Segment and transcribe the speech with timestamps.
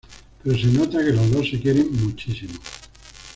[0.43, 2.55] Pero se nota que los dos se quieren muchísimo.